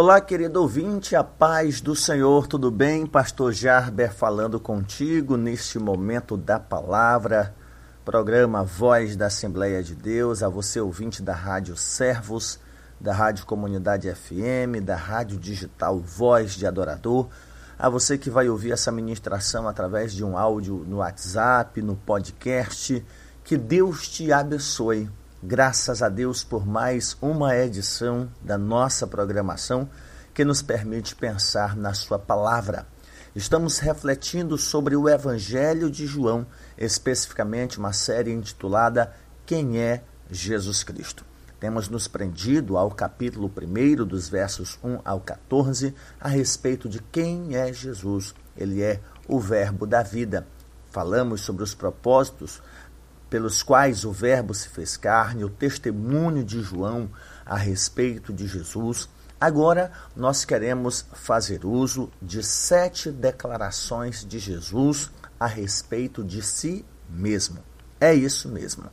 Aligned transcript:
Olá, 0.00 0.20
querido 0.20 0.62
ouvinte, 0.62 1.16
a 1.16 1.24
paz 1.24 1.80
do 1.80 1.96
Senhor, 1.96 2.46
tudo 2.46 2.70
bem? 2.70 3.04
Pastor 3.04 3.52
Jarber 3.52 4.14
falando 4.14 4.60
contigo 4.60 5.36
neste 5.36 5.76
momento 5.76 6.36
da 6.36 6.60
palavra, 6.60 7.52
programa 8.04 8.62
Voz 8.62 9.16
da 9.16 9.26
Assembleia 9.26 9.82
de 9.82 9.96
Deus, 9.96 10.40
a 10.40 10.48
você 10.48 10.80
ouvinte 10.80 11.20
da 11.20 11.34
Rádio 11.34 11.76
Servos, 11.76 12.60
da 13.00 13.12
Rádio 13.12 13.44
Comunidade 13.44 14.08
FM, 14.08 14.84
da 14.84 14.94
Rádio 14.94 15.36
Digital 15.36 15.98
Voz 15.98 16.52
de 16.52 16.64
Adorador, 16.64 17.26
a 17.76 17.88
você 17.88 18.16
que 18.16 18.30
vai 18.30 18.48
ouvir 18.48 18.70
essa 18.70 18.92
ministração 18.92 19.66
através 19.66 20.12
de 20.12 20.24
um 20.24 20.38
áudio 20.38 20.84
no 20.86 20.98
WhatsApp, 20.98 21.82
no 21.82 21.96
podcast, 21.96 23.04
que 23.42 23.56
Deus 23.56 24.06
te 24.06 24.32
abençoe. 24.32 25.10
Graças 25.40 26.02
a 26.02 26.08
Deus 26.08 26.42
por 26.42 26.66
mais 26.66 27.16
uma 27.22 27.56
edição 27.56 28.28
da 28.42 28.58
nossa 28.58 29.06
programação 29.06 29.88
que 30.34 30.44
nos 30.44 30.62
permite 30.62 31.14
pensar 31.14 31.76
na 31.76 31.94
Sua 31.94 32.18
palavra. 32.18 32.88
Estamos 33.36 33.78
refletindo 33.78 34.58
sobre 34.58 34.96
o 34.96 35.08
Evangelho 35.08 35.92
de 35.92 36.08
João, 36.08 36.44
especificamente 36.76 37.78
uma 37.78 37.92
série 37.92 38.32
intitulada 38.32 39.14
Quem 39.46 39.78
é 39.78 40.02
Jesus 40.28 40.82
Cristo. 40.82 41.24
Temos 41.60 41.88
nos 41.88 42.08
prendido 42.08 42.76
ao 42.76 42.90
capítulo 42.90 43.48
1, 43.48 44.04
dos 44.04 44.28
versos 44.28 44.76
1 44.82 44.98
ao 45.04 45.20
14, 45.20 45.94
a 46.20 46.26
respeito 46.26 46.88
de 46.88 47.00
quem 47.12 47.54
é 47.54 47.72
Jesus. 47.72 48.34
Ele 48.56 48.82
é 48.82 49.00
o 49.28 49.38
Verbo 49.38 49.86
da 49.86 50.02
vida. 50.02 50.48
Falamos 50.90 51.42
sobre 51.42 51.62
os 51.62 51.74
propósitos 51.74 52.60
pelos 53.28 53.62
quais 53.62 54.04
o 54.04 54.12
Verbo 54.12 54.54
se 54.54 54.68
fez 54.68 54.96
carne, 54.96 55.44
o 55.44 55.50
testemunho 55.50 56.44
de 56.44 56.60
João 56.60 57.10
a 57.44 57.56
respeito 57.56 58.32
de 58.32 58.46
Jesus. 58.46 59.08
Agora, 59.40 59.92
nós 60.16 60.44
queremos 60.44 61.06
fazer 61.12 61.64
uso 61.64 62.10
de 62.20 62.42
sete 62.42 63.10
declarações 63.10 64.24
de 64.24 64.38
Jesus 64.38 65.10
a 65.38 65.46
respeito 65.46 66.24
de 66.24 66.42
si 66.42 66.84
mesmo. 67.08 67.62
É 68.00 68.14
isso 68.14 68.48
mesmo. 68.48 68.84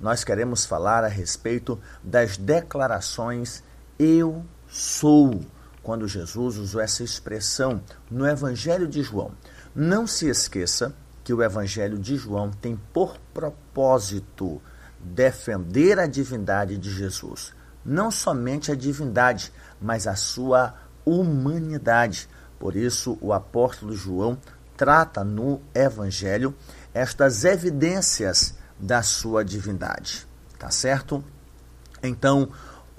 Nós 0.00 0.24
queremos 0.24 0.64
falar 0.64 1.04
a 1.04 1.08
respeito 1.08 1.78
das 2.02 2.36
declarações 2.36 3.62
eu 3.98 4.42
sou, 4.66 5.42
quando 5.82 6.08
Jesus 6.08 6.56
usou 6.56 6.80
essa 6.80 7.04
expressão 7.04 7.82
no 8.10 8.26
Evangelho 8.26 8.88
de 8.88 9.02
João. 9.02 9.32
Não 9.74 10.06
se 10.06 10.26
esqueça 10.26 10.94
que 11.22 11.32
o 11.32 11.42
Evangelho 11.42 11.98
de 11.98 12.16
João 12.16 12.50
tem 12.50 12.78
por 12.92 13.18
propósito 13.32 14.60
defender 14.98 15.98
a 15.98 16.06
divindade 16.06 16.76
de 16.76 16.90
Jesus. 16.90 17.52
Não 17.84 18.10
somente 18.10 18.70
a 18.70 18.74
divindade, 18.74 19.52
mas 19.80 20.06
a 20.06 20.14
sua 20.14 20.74
humanidade. 21.04 22.28
Por 22.58 22.76
isso, 22.76 23.16
o 23.20 23.32
apóstolo 23.32 23.94
João 23.94 24.38
trata 24.76 25.24
no 25.24 25.60
Evangelho 25.74 26.54
estas 26.92 27.44
evidências 27.44 28.54
da 28.78 29.02
sua 29.02 29.44
divindade. 29.44 30.26
Tá 30.58 30.70
certo? 30.70 31.24
Então, 32.02 32.50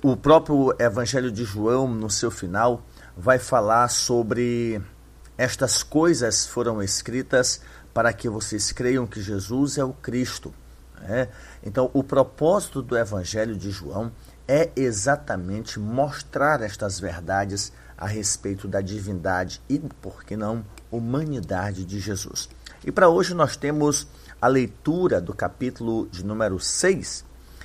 o 0.03 0.17
próprio 0.17 0.75
Evangelho 0.79 1.31
de 1.31 1.43
João, 1.43 1.87
no 1.87 2.09
seu 2.09 2.31
final, 2.31 2.83
vai 3.15 3.37
falar 3.37 3.87
sobre 3.87 4.81
estas 5.41 5.81
coisas 5.81 6.45
foram 6.45 6.83
escritas 6.83 7.61
para 7.93 8.13
que 8.13 8.29
vocês 8.29 8.71
creiam 8.71 9.07
que 9.07 9.21
Jesus 9.21 9.77
é 9.77 9.83
o 9.83 9.93
Cristo. 9.93 10.53
Né? 10.99 11.27
Então, 11.63 11.89
o 11.93 12.03
propósito 12.03 12.81
do 12.81 12.97
Evangelho 12.97 13.55
de 13.55 13.71
João 13.71 14.11
é 14.47 14.69
exatamente 14.75 15.79
mostrar 15.79 16.61
estas 16.61 16.99
verdades 16.99 17.71
a 17.97 18.07
respeito 18.07 18.67
da 18.67 18.81
divindade 18.81 19.61
e, 19.69 19.79
por 19.79 20.23
que 20.23 20.35
não, 20.35 20.65
humanidade 20.91 21.85
de 21.85 21.99
Jesus. 21.99 22.49
E 22.83 22.91
para 22.91 23.09
hoje 23.09 23.33
nós 23.33 23.55
temos 23.55 24.07
a 24.41 24.47
leitura 24.47 25.21
do 25.21 25.33
capítulo 25.33 26.07
de 26.07 26.25
número 26.25 26.59
6. 26.59 27.23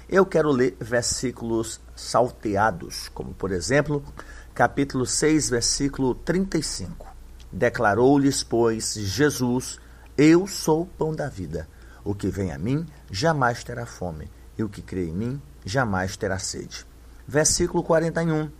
Eu 0.08 0.26
quero 0.26 0.50
ler 0.50 0.76
versículos 0.78 1.81
salteados, 1.94 3.08
como 3.08 3.32
por 3.32 3.50
exemplo, 3.50 4.04
capítulo 4.54 5.06
6, 5.06 5.50
versículo 5.50 6.14
35. 6.14 7.06
Declarou-lhes, 7.50 8.43
pois, 8.43 8.93
Jesus 8.94 9.81
eu 10.16 10.47
sou 10.47 10.82
o 10.82 10.87
pão 10.87 11.15
da 11.15 11.28
vida. 11.28 11.69
O 12.03 12.15
que 12.15 12.28
vem 12.28 12.50
a 12.50 12.59
mim 12.59 12.87
jamais 13.10 13.62
terá 13.62 13.84
fome, 13.84 14.31
e 14.56 14.62
o 14.62 14.69
que 14.69 14.81
crê 14.81 15.09
em 15.09 15.15
mim 15.15 15.43
jamais 15.65 16.16
terá 16.16 16.38
sede. 16.38 16.87
Versículo 17.28 17.82
41. 17.82 18.50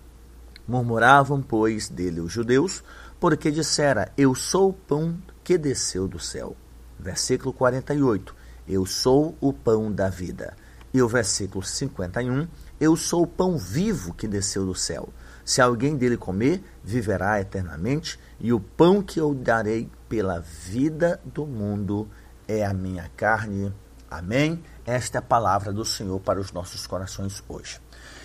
Murmuravam, 0.69 1.41
pois, 1.41 1.89
dele 1.89 2.21
os 2.21 2.31
judeus, 2.31 2.85
porque 3.19 3.51
dissera: 3.51 4.13
Eu 4.19 4.35
sou 4.35 4.69
o 4.69 4.73
pão 4.73 5.17
que 5.43 5.57
desceu 5.57 6.07
do 6.07 6.19
céu. 6.19 6.55
Versículo 6.99 7.55
48. 7.55 8.35
Eu 8.69 8.85
sou 8.85 9.35
o 9.41 9.53
pão 9.53 9.91
da 9.91 10.11
vida. 10.11 10.55
E 10.93 11.01
o 11.01 11.09
versículo 11.09 11.65
51. 11.65 12.49
Eu 12.79 12.97
sou 12.97 13.23
o 13.23 13.27
pão 13.27 13.57
vivo 13.57 14.13
que 14.13 14.29
desceu 14.29 14.67
do 14.67 14.75
céu. 14.75 15.09
Se 15.45 15.63
alguém 15.63 15.97
dele 15.97 16.17
comer, 16.17 16.63
viverá 16.83 17.41
eternamente, 17.41 18.19
e 18.41 18.53
o 18.53 18.61
pão 18.61 19.01
que 19.01 19.21
eu 19.21 19.33
darei 19.33 19.89
pela 20.09 20.41
vida 20.41 21.21
do 21.25 21.47
mundo 21.47 22.09
é 22.47 22.65
a 22.65 22.73
minha 22.73 23.11
carne. 23.17 23.73
Amém? 24.11 24.63
Esta 24.85 25.19
é 25.19 25.21
a 25.21 25.23
palavra 25.23 25.73
do 25.73 25.85
Senhor 25.85 26.21
para 26.21 26.41
os 26.41 26.53
nossos 26.53 26.87
corações 26.87 27.43
hoje. 27.49 27.81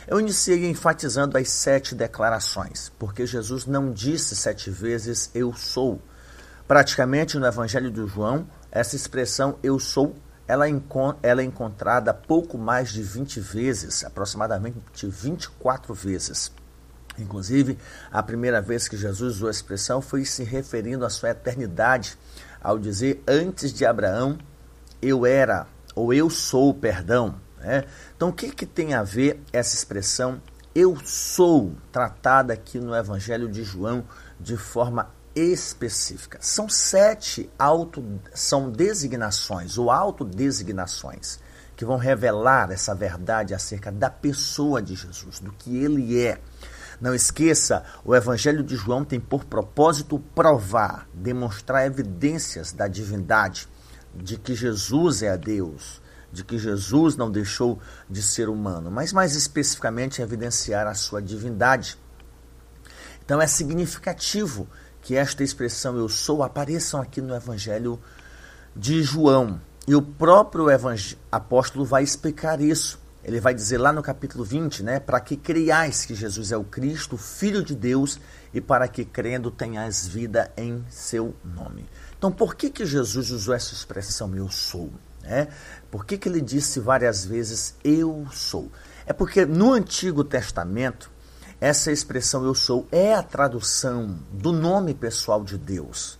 Eu 0.07 0.19
iniciei 0.19 0.69
enfatizando 0.69 1.37
as 1.37 1.49
sete 1.49 1.95
declarações, 1.95 2.91
porque 2.99 3.25
Jesus 3.25 3.65
não 3.65 3.91
disse 3.91 4.35
sete 4.35 4.69
vezes 4.69 5.31
eu 5.33 5.53
sou. 5.53 6.01
Praticamente 6.67 7.37
no 7.37 7.45
Evangelho 7.45 7.91
de 7.91 8.05
João, 8.07 8.47
essa 8.71 8.95
expressão 8.95 9.57
eu 9.63 9.79
sou, 9.79 10.15
ela, 10.47 10.65
ela 11.21 11.41
é 11.41 11.45
encontrada 11.45 12.13
pouco 12.13 12.57
mais 12.57 12.89
de 12.89 13.01
20 13.01 13.39
vezes, 13.39 14.03
aproximadamente 14.03 15.07
24 15.07 15.93
vezes. 15.93 16.51
Inclusive, 17.17 17.77
a 18.11 18.23
primeira 18.23 18.61
vez 18.61 18.87
que 18.87 18.97
Jesus 18.97 19.35
usou 19.35 19.47
a 19.47 19.51
expressão 19.51 20.01
foi 20.01 20.25
se 20.25 20.43
referindo 20.43 21.05
à 21.05 21.09
sua 21.09 21.31
eternidade, 21.31 22.17
ao 22.61 22.79
dizer: 22.79 23.21
Antes 23.27 23.73
de 23.73 23.85
Abraão, 23.85 24.37
eu 25.01 25.25
era, 25.25 25.67
ou 25.95 26.13
eu 26.13 26.29
sou, 26.29 26.73
perdão. 26.73 27.35
Né? 27.59 27.85
Então, 28.15 28.29
o 28.29 28.33
que, 28.33 28.51
que 28.51 28.65
tem 28.65 28.93
a 28.93 29.03
ver 29.03 29.41
essa 29.51 29.75
expressão 29.75 30.41
eu 30.73 30.95
sou, 31.03 31.73
tratada 31.91 32.53
aqui 32.53 32.79
no 32.79 32.95
Evangelho 32.95 33.49
de 33.49 33.63
João 33.63 34.05
de 34.39 34.55
forma 34.55 35.09
específica? 35.35 36.37
São 36.41 36.69
sete 36.69 37.49
auto, 37.59 38.03
são 38.33 38.71
designações 38.71 39.77
ou 39.77 39.91
autodesignações 39.91 41.39
que 41.75 41.85
vão 41.85 41.97
revelar 41.97 42.71
essa 42.71 42.93
verdade 42.93 43.53
acerca 43.53 43.91
da 43.91 44.09
pessoa 44.09 44.81
de 44.81 44.95
Jesus, 44.95 45.39
do 45.39 45.51
que 45.51 45.83
ele 45.83 46.21
é. 46.21 46.39
Não 47.01 47.15
esqueça, 47.15 47.83
o 48.05 48.15
Evangelho 48.15 48.63
de 48.63 48.75
João 48.75 49.03
tem 49.03 49.19
por 49.19 49.43
propósito 49.43 50.19
provar, 50.35 51.09
demonstrar 51.11 51.87
evidências 51.87 52.71
da 52.71 52.87
divindade, 52.87 53.67
de 54.13 54.37
que 54.37 54.53
Jesus 54.53 55.23
é 55.23 55.29
a 55.29 55.35
Deus, 55.35 55.99
de 56.31 56.43
que 56.43 56.59
Jesus 56.59 57.17
não 57.17 57.31
deixou 57.31 57.79
de 58.07 58.21
ser 58.21 58.49
humano, 58.49 58.91
mas 58.91 59.11
mais 59.11 59.35
especificamente 59.35 60.21
evidenciar 60.21 60.85
a 60.85 60.93
sua 60.93 61.19
divindade. 61.19 61.97
Então 63.25 63.41
é 63.41 63.47
significativo 63.47 64.67
que 65.01 65.15
esta 65.15 65.43
expressão 65.43 65.97
eu 65.97 66.07
sou 66.07 66.43
apareçam 66.43 67.01
aqui 67.01 67.19
no 67.19 67.33
Evangelho 67.33 67.99
de 68.75 69.01
João. 69.01 69.59
E 69.87 69.95
o 69.95 70.03
próprio 70.03 70.67
apóstolo 71.31 71.83
vai 71.83 72.03
explicar 72.03 72.61
isso 72.61 73.00
ele 73.23 73.39
vai 73.39 73.53
dizer 73.53 73.77
lá 73.77 73.93
no 73.93 74.01
capítulo 74.01 74.43
20, 74.43 74.83
né, 74.83 74.99
para 74.99 75.19
que 75.19 75.37
creiais 75.37 76.05
que 76.05 76.15
Jesus 76.15 76.51
é 76.51 76.57
o 76.57 76.63
Cristo, 76.63 77.17
Filho 77.17 77.63
de 77.63 77.75
Deus, 77.75 78.19
e 78.53 78.59
para 78.59 78.87
que 78.87 79.05
crendo 79.05 79.51
tenhais 79.51 80.07
vida 80.07 80.51
em 80.57 80.83
seu 80.89 81.35
nome. 81.43 81.85
Então, 82.17 82.31
por 82.31 82.55
que, 82.55 82.69
que 82.69 82.85
Jesus 82.85 83.31
usou 83.31 83.53
essa 83.53 83.73
expressão 83.73 84.35
eu 84.35 84.49
sou? 84.49 84.91
Né? 85.23 85.47
Por 85.89 86.05
que, 86.05 86.17
que 86.17 86.27
ele 86.27 86.41
disse 86.41 86.79
várias 86.79 87.25
vezes 87.25 87.75
eu 87.83 88.27
sou? 88.31 88.71
É 89.05 89.13
porque 89.13 89.45
no 89.45 89.73
Antigo 89.73 90.23
Testamento, 90.23 91.11
essa 91.59 91.91
expressão 91.91 92.43
eu 92.43 92.55
sou 92.55 92.87
é 92.91 93.13
a 93.13 93.21
tradução 93.21 94.19
do 94.31 94.51
nome 94.51 94.93
pessoal 94.93 95.43
de 95.43 95.57
Deus. 95.57 96.19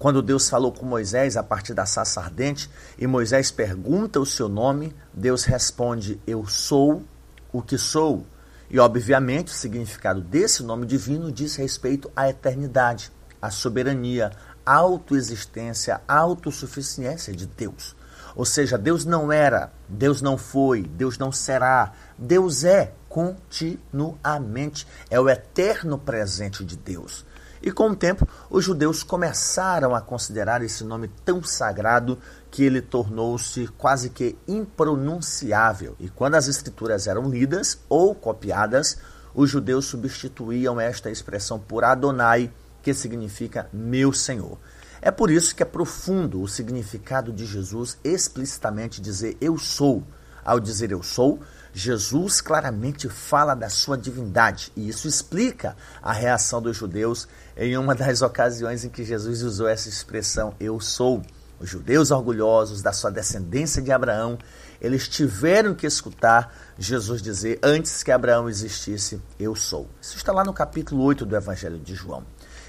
Quando 0.00 0.22
Deus 0.22 0.48
falou 0.48 0.72
com 0.72 0.86
Moisés 0.86 1.36
a 1.36 1.42
partir 1.42 1.74
da 1.74 1.84
saça 1.84 2.22
ardente 2.22 2.70
e 2.98 3.06
Moisés 3.06 3.50
pergunta 3.50 4.18
o 4.18 4.24
seu 4.24 4.48
nome, 4.48 4.96
Deus 5.12 5.44
responde: 5.44 6.18
Eu 6.26 6.46
sou 6.46 7.04
o 7.52 7.60
que 7.60 7.76
sou. 7.76 8.24
E, 8.70 8.78
obviamente, 8.78 9.48
o 9.48 9.54
significado 9.54 10.22
desse 10.22 10.62
nome 10.62 10.86
divino 10.86 11.30
diz 11.30 11.54
respeito 11.54 12.10
à 12.16 12.30
eternidade, 12.30 13.12
à 13.42 13.50
soberania, 13.50 14.32
à 14.64 14.76
autoexistência, 14.76 16.00
à 16.08 16.16
autossuficiência 16.16 17.34
de 17.34 17.44
Deus. 17.46 17.94
Ou 18.34 18.46
seja, 18.46 18.78
Deus 18.78 19.04
não 19.04 19.30
era, 19.30 19.70
Deus 19.86 20.22
não 20.22 20.38
foi, 20.38 20.82
Deus 20.82 21.18
não 21.18 21.30
será, 21.30 21.92
Deus 22.16 22.64
é 22.64 22.94
continuamente. 23.06 24.86
É 25.10 25.20
o 25.20 25.28
eterno 25.28 25.98
presente 25.98 26.64
de 26.64 26.78
Deus. 26.78 27.26
E 27.62 27.70
com 27.70 27.90
o 27.90 27.96
tempo, 27.96 28.26
os 28.48 28.64
judeus 28.64 29.02
começaram 29.02 29.94
a 29.94 30.00
considerar 30.00 30.62
esse 30.62 30.82
nome 30.82 31.08
tão 31.24 31.42
sagrado 31.42 32.18
que 32.50 32.64
ele 32.64 32.80
tornou-se 32.80 33.68
quase 33.76 34.08
que 34.10 34.36
impronunciável. 34.48 35.94
E 36.00 36.08
quando 36.08 36.36
as 36.36 36.48
escrituras 36.48 37.06
eram 37.06 37.28
lidas 37.28 37.78
ou 37.88 38.14
copiadas, 38.14 38.96
os 39.34 39.50
judeus 39.50 39.84
substituíam 39.84 40.80
esta 40.80 41.10
expressão 41.10 41.58
por 41.58 41.84
Adonai, 41.84 42.50
que 42.82 42.94
significa 42.94 43.68
meu 43.72 44.12
Senhor. 44.12 44.58
É 45.02 45.10
por 45.10 45.30
isso 45.30 45.54
que 45.54 45.62
é 45.62 45.66
profundo 45.66 46.42
o 46.42 46.48
significado 46.48 47.32
de 47.32 47.46
Jesus 47.46 47.98
explicitamente 48.02 49.00
dizer 49.00 49.36
eu 49.40 49.56
sou. 49.56 50.02
Ao 50.44 50.58
dizer 50.58 50.90
eu 50.90 51.02
sou, 51.02 51.40
Jesus 51.72 52.40
claramente 52.40 53.08
fala 53.08 53.54
da 53.54 53.68
sua 53.68 53.96
divindade, 53.96 54.72
e 54.76 54.88
isso 54.88 55.06
explica 55.06 55.76
a 56.02 56.12
reação 56.12 56.60
dos 56.60 56.76
judeus 56.76 57.28
em 57.56 57.76
uma 57.76 57.94
das 57.94 58.22
ocasiões 58.22 58.84
em 58.84 58.88
que 58.88 59.04
Jesus 59.04 59.42
usou 59.42 59.68
essa 59.68 59.88
expressão 59.88 60.54
eu 60.58 60.80
sou. 60.80 61.22
Os 61.60 61.68
judeus 61.68 62.10
orgulhosos 62.10 62.80
da 62.80 62.90
sua 62.90 63.10
descendência 63.10 63.82
de 63.82 63.92
Abraão, 63.92 64.38
eles 64.80 65.06
tiveram 65.06 65.74
que 65.74 65.86
escutar 65.86 66.54
Jesus 66.78 67.20
dizer 67.20 67.58
antes 67.62 68.02
que 68.02 68.10
Abraão 68.10 68.48
existisse, 68.48 69.20
eu 69.38 69.54
sou. 69.54 69.86
Isso 70.00 70.16
está 70.16 70.32
lá 70.32 70.42
no 70.42 70.54
capítulo 70.54 71.02
8 71.04 71.26
do 71.26 71.36
Evangelho 71.36 71.78
de 71.78 71.94
João. 71.94 72.24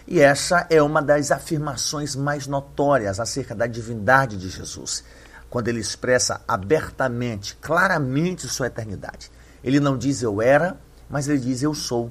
E 0.06 0.20
essa 0.20 0.68
é 0.70 0.82
uma 0.82 1.02
das 1.02 1.32
afirmações 1.32 2.18
mais 2.18 2.48
notórias 2.48 3.18
acerca 3.18 3.56
da 3.56 3.66
divindade 3.66 4.36
de 4.36 4.50
Jesus 4.50 5.06
quando 5.52 5.68
ele 5.68 5.82
expressa 5.82 6.42
abertamente, 6.48 7.58
claramente 7.58 8.48
sua 8.48 8.68
eternidade. 8.68 9.30
Ele 9.62 9.82
não 9.82 9.98
diz 9.98 10.24
eu 10.24 10.42
era, 10.42 10.80
mas 11.10 11.28
ele 11.28 11.40
diz 11.40 11.62
eu 11.62 11.74
sou, 11.74 12.10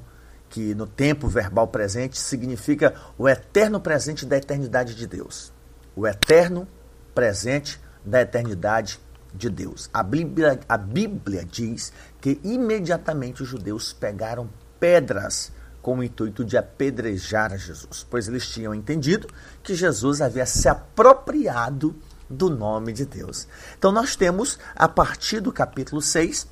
que 0.51 0.75
no 0.75 0.87
tempo 0.87 1.27
verbal 1.27 1.67
presente 1.67 2.19
significa 2.19 2.95
o 3.17 3.27
eterno 3.27 3.81
presente 3.81 4.27
da 4.27 4.37
eternidade 4.37 4.95
de 4.95 5.07
Deus. 5.07 5.53
O 5.97 6.07
eterno 6.07 6.69
presente 7.15 7.81
da 8.05 8.21
eternidade 8.21 9.01
de 9.35 9.49
Deus. 9.49 9.89
A 9.95 10.03
Bíblia, 10.03 10.61
a 10.69 10.77
Bíblia 10.77 11.43
diz 11.51 11.95
que 12.21 12.39
imediatamente 12.45 13.43
os 13.43 13.49
judeus 13.49 13.91
pegaram 13.91 14.51
pedras 14.79 15.51
com 15.81 15.99
o 15.99 16.05
intuito 16.05 16.45
de 16.45 16.59
apedrejar 16.59 17.57
Jesus, 17.57 18.07
pois 18.11 18.29
eles 18.29 18.47
tinham 18.47 18.75
entendido 18.75 19.29
que 19.63 19.75
Jesus 19.75 20.21
havia 20.21 20.45
se 20.45 20.69
apropriado 20.69 21.97
do 22.31 22.49
nome 22.49 22.93
de 22.93 23.05
Deus. 23.05 23.49
Então 23.77 23.91
nós 23.91 24.15
temos, 24.15 24.59
a 24.77 24.89
partir 24.89 25.41
do 25.41 25.53
capítulo 25.53 26.01
6, 26.01 26.47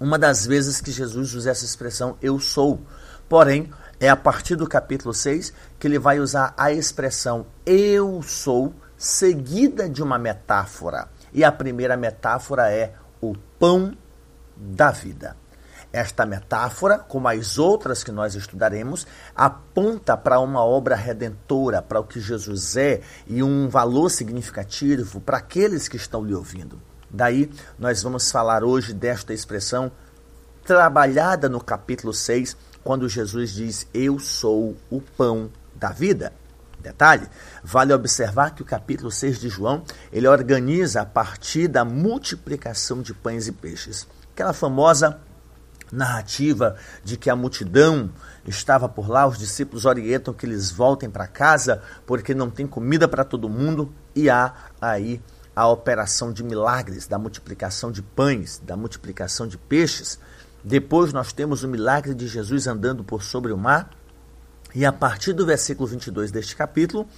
uma 0.00 0.18
das 0.18 0.44
vezes 0.44 0.80
que 0.80 0.90
Jesus 0.90 1.32
usa 1.34 1.50
essa 1.50 1.64
expressão 1.64 2.18
eu 2.20 2.40
sou. 2.40 2.80
Porém, 3.28 3.70
é 3.98 4.08
a 4.08 4.16
partir 4.16 4.56
do 4.56 4.66
capítulo 4.66 5.14
6 5.14 5.52
que 5.78 5.86
ele 5.86 5.98
vai 5.98 6.18
usar 6.18 6.52
a 6.56 6.72
expressão 6.72 7.46
eu 7.64 8.20
sou, 8.22 8.74
seguida 8.98 9.88
de 9.88 10.02
uma 10.02 10.18
metáfora. 10.18 11.08
E 11.32 11.44
a 11.44 11.52
primeira 11.52 11.96
metáfora 11.96 12.70
é 12.70 12.94
o 13.20 13.34
pão 13.58 13.96
da 14.56 14.90
vida. 14.90 15.36
Esta 15.92 16.26
metáfora, 16.26 16.98
como 16.98 17.28
as 17.28 17.58
outras 17.58 18.04
que 18.04 18.12
nós 18.12 18.34
estudaremos, 18.34 19.06
aponta 19.34 20.16
para 20.16 20.40
uma 20.40 20.64
obra 20.64 20.94
redentora, 20.94 21.80
para 21.80 22.00
o 22.00 22.04
que 22.04 22.20
Jesus 22.20 22.76
é 22.76 23.00
e 23.26 23.42
um 23.42 23.68
valor 23.68 24.10
significativo 24.10 25.20
para 25.20 25.38
aqueles 25.38 25.88
que 25.88 25.96
estão 25.96 26.24
lhe 26.24 26.34
ouvindo. 26.34 26.80
Daí, 27.10 27.50
nós 27.78 28.02
vamos 28.02 28.30
falar 28.30 28.64
hoje 28.64 28.92
desta 28.92 29.32
expressão 29.32 29.90
trabalhada 30.64 31.48
no 31.48 31.62
capítulo 31.62 32.12
6, 32.12 32.56
quando 32.82 33.08
Jesus 33.08 33.52
diz: 33.52 33.86
Eu 33.94 34.18
sou 34.18 34.76
o 34.90 35.00
pão 35.00 35.50
da 35.74 35.90
vida. 35.90 36.32
Detalhe, 36.80 37.26
vale 37.64 37.92
observar 37.92 38.54
que 38.54 38.62
o 38.62 38.64
capítulo 38.64 39.10
6 39.10 39.40
de 39.40 39.48
João, 39.48 39.82
ele 40.12 40.28
organiza 40.28 41.00
a 41.00 41.06
partir 41.06 41.68
da 41.68 41.84
multiplicação 41.84 43.02
de 43.02 43.14
pães 43.14 43.48
e 43.48 43.52
peixes. 43.52 44.06
Aquela 44.32 44.52
famosa 44.52 45.18
narrativa 45.92 46.76
de 47.04 47.16
que 47.16 47.30
a 47.30 47.36
multidão 47.36 48.10
estava 48.46 48.88
por 48.88 49.08
lá, 49.08 49.26
os 49.26 49.38
discípulos 49.38 49.84
orientam 49.84 50.34
que 50.34 50.46
eles 50.46 50.70
voltem 50.70 51.10
para 51.10 51.26
casa 51.26 51.82
porque 52.06 52.34
não 52.34 52.50
tem 52.50 52.66
comida 52.66 53.08
para 53.08 53.24
todo 53.24 53.48
mundo 53.48 53.92
e 54.14 54.28
há 54.30 54.54
aí 54.80 55.20
a 55.54 55.66
operação 55.66 56.32
de 56.32 56.44
milagres, 56.44 57.06
da 57.06 57.18
multiplicação 57.18 57.90
de 57.90 58.02
pães, 58.02 58.60
da 58.62 58.76
multiplicação 58.76 59.46
de 59.46 59.56
peixes. 59.56 60.18
Depois 60.62 61.14
nós 61.14 61.32
temos 61.32 61.62
o 61.62 61.68
milagre 61.68 62.14
de 62.14 62.28
Jesus 62.28 62.66
andando 62.66 63.02
por 63.02 63.22
sobre 63.22 63.52
o 63.52 63.56
mar. 63.56 63.90
E 64.74 64.84
a 64.84 64.92
partir 64.92 65.32
do 65.32 65.46
versículo 65.46 65.88
22 65.88 66.30
deste 66.30 66.54
capítulo, 66.54 67.08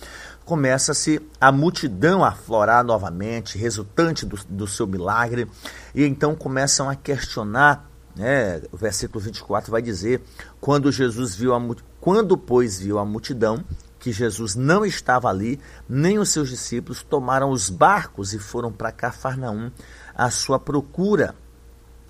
começa-se 0.45 1.21
a 1.41 1.51
multidão 1.51 2.23
a 2.23 2.29
aflorar 2.29 2.85
novamente, 2.85 3.59
resultante 3.59 4.25
do, 4.25 4.39
do 4.49 4.67
seu 4.69 4.87
milagre, 4.87 5.51
e 5.93 6.05
então 6.05 6.37
começam 6.37 6.89
a 6.89 6.95
questionar 6.95 7.88
né, 8.19 8.61
o 8.73 8.77
versículo 8.77 9.21
24 9.21 9.71
vai 9.71 9.81
dizer: 9.81 10.21
quando 10.61 10.91
Jesus 10.91 11.37
viu 11.37 11.55
a 11.55 11.61
quando 12.01 12.37
pois 12.37 12.79
viu 12.79 12.99
a 12.99 13.05
multidão 13.05 13.65
que 13.99 14.13
Jesus 14.13 14.55
não 14.55 14.85
estava 14.85 15.29
ali, 15.29 15.61
nem 15.89 16.19
os 16.19 16.29
seus 16.31 16.49
discípulos 16.49 17.03
tomaram 17.03 17.51
os 17.51 17.71
barcos 17.71 18.33
e 18.35 18.39
foram 18.39 18.73
para 18.73 18.93
Cafarnaum 18.93 19.71
à 20.15 20.31
sua 20.31 20.59
procura. 20.59 21.35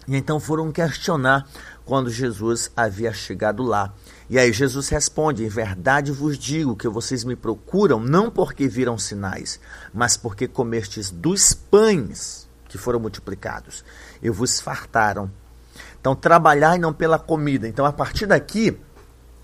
E 0.06 0.16
então 0.16 0.40
foram 0.40 0.72
questionar 0.72 1.46
quando 1.84 2.08
Jesus 2.08 2.70
havia 2.75 3.12
chegado 3.12 3.62
lá. 3.62 3.93
E 4.31 4.38
aí 4.38 4.50
Jesus 4.50 4.88
responde: 4.88 5.44
Em 5.44 5.49
verdade 5.49 6.11
vos 6.11 6.38
digo 6.38 6.75
que 6.75 6.88
vocês 6.88 7.22
me 7.22 7.37
procuram 7.37 8.00
não 8.00 8.31
porque 8.31 8.66
viram 8.66 8.96
sinais, 8.96 9.61
mas 9.93 10.16
porque 10.16 10.49
comestes 10.49 11.11
dos 11.11 11.52
pães 11.52 12.49
que 12.66 12.78
foram 12.78 13.00
multiplicados 13.00 13.84
e 14.22 14.31
vos 14.31 14.61
fartaram 14.61 15.31
então, 16.08 16.16
trabalhar 16.16 16.76
e 16.76 16.78
não 16.78 16.90
pela 16.90 17.19
comida. 17.19 17.69
Então, 17.69 17.84
a 17.84 17.93
partir 17.93 18.25
daqui, 18.25 18.78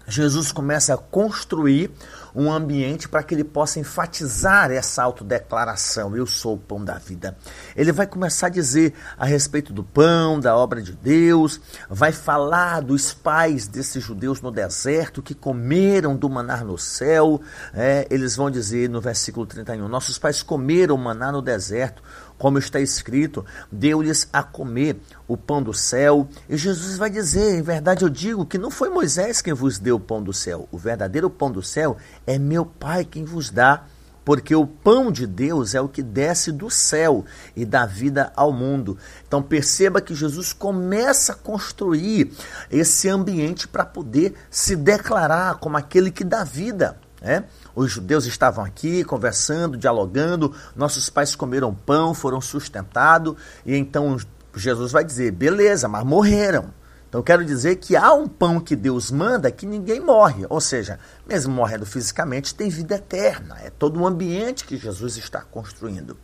Jesus 0.09 0.51
começa 0.51 0.95
a 0.95 0.97
construir 0.97 1.91
um 2.35 2.51
ambiente 2.51 3.09
para 3.09 3.23
que 3.23 3.35
ele 3.35 3.45
possa 3.45 3.79
enfatizar 3.79 4.71
essa 4.71 5.03
autodeclaração: 5.03 6.17
Eu 6.17 6.27
sou 6.27 6.55
o 6.55 6.59
pão 6.59 6.83
da 6.83 6.95
vida. 6.95 7.37
Ele 7.77 7.93
vai 7.93 8.07
começar 8.07 8.47
a 8.47 8.51
dizer 8.51 8.95
a 9.17 9.25
respeito 9.25 9.73
do 9.73 9.85
pão, 9.85 10.41
da 10.41 10.57
obra 10.57 10.83
de 10.83 10.93
Deus, 10.93 11.61
vai 11.89 12.13
falar 12.13 12.81
dos 12.81 13.13
pais 13.13 13.69
desses 13.69 14.03
judeus 14.03 14.41
no 14.41 14.51
deserto 14.51 15.23
que 15.23 15.35
comeram 15.35 16.17
do 16.17 16.29
manar 16.29 16.65
no 16.65 16.79
céu. 16.79 17.41
É, 17.73 18.07
eles 18.11 18.37
vão 18.37 18.51
dizer 18.51 18.89
no 18.89 19.01
versículo 19.01 19.47
31: 19.47 19.87
Nossos 19.87 20.19
pais 20.19 20.43
comeram 20.43 20.97
maná 20.97 21.31
no 21.31 21.43
deserto 21.43 22.03
como 22.39 22.59
está 22.59 22.81
escrito, 22.81 23.45
deu-lhes 23.71 24.29
a 24.33 24.43
comer 24.43 25.01
o 25.27 25.37
pão 25.37 25.63
do 25.63 25.73
céu. 25.73 26.29
E 26.49 26.57
Jesus 26.57 26.97
vai 26.97 27.11
dizer: 27.11 27.59
em 27.59 27.63
verdade 27.63 28.05
eu 28.05 28.09
digo 28.09 28.47
que 28.47 28.59
não 28.59 28.71
foi 28.71 28.89
Moisés 28.89 29.41
quem 29.41 29.55
vos 29.55 29.79
deu 29.79 29.97
o 29.97 30.01
pão 30.01 30.23
do 30.23 30.33
céu, 30.33 30.69
o 30.71 30.79
verdadeiro 30.79 31.31
pão 31.31 31.51
do 31.51 31.63
céu 31.63 31.97
é 32.27 32.39
meu 32.39 32.65
Pai 32.65 33.05
quem 33.05 33.25
vos 33.25 33.51
dá. 33.51 33.85
Porque 34.25 34.55
o 34.55 34.67
pão 34.67 35.13
de 35.13 35.27
Deus 35.27 35.75
é 35.75 35.81
o 35.83 35.89
que 35.89 36.03
desce 36.03 36.51
do 36.51 36.71
céu 36.71 37.27
e 37.55 37.67
dá 37.67 37.85
vida 37.85 38.33
ao 38.35 38.51
mundo. 38.51 38.97
Então 39.29 39.43
perceba 39.43 40.01
que 40.01 40.15
Jesus 40.15 40.51
começa 40.51 41.33
a 41.33 41.37
construir 41.37 42.33
esse 42.71 43.07
ambiente 43.07 43.69
para 43.69 43.85
poder 43.85 44.33
se 44.51 44.77
declarar 44.77 45.57
como 45.57 45.77
aquele 45.77 46.11
que 46.11 46.25
dá 46.25 46.43
vida. 46.43 46.97
Né? 47.25 47.45
Os 47.75 47.91
judeus 47.91 48.27
estavam 48.27 48.63
aqui 48.63 49.03
conversando, 49.03 49.79
dialogando, 49.79 50.55
nossos 50.77 51.09
pais 51.09 51.35
comeram 51.35 51.75
pão, 51.75 52.13
foram 52.13 52.39
sustentados, 52.39 53.35
e 53.65 53.75
então 53.75 54.19
Jesus 54.55 54.93
vai 54.93 55.03
dizer: 55.03 55.33
beleza, 55.33 55.89
mas 55.89 56.05
morreram. 56.05 56.67
Então 57.09 57.23
quero 57.23 57.43
dizer 57.43 57.77
que 57.77 57.97
há 57.97 58.13
um 58.13 58.29
pão 58.29 58.61
que 58.61 58.77
Deus 58.77 59.11
manda 59.11 59.51
que 59.51 59.65
ninguém 59.65 60.01
morre, 60.01 60.45
ou 60.51 60.61
seja, 60.61 60.99
mesmo 61.27 61.55
morrendo 61.55 61.87
fisicamente, 61.87 62.55
tem 62.55 62.69
vida 62.69 62.97
eterna. 62.97 63.57
É 63.63 63.71
todo 63.71 63.99
um 63.99 64.07
ambiente 64.07 64.67
que 64.67 64.77
Jesus 64.77 65.17
está 65.17 65.41
construindo. 65.41 66.19